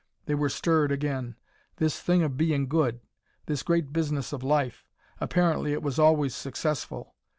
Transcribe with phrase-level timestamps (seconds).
[0.25, 1.35] They were stirred again.
[1.77, 3.01] This thing of being good
[3.45, 4.87] this great business of life
[5.19, 7.13] apparently it was always successful.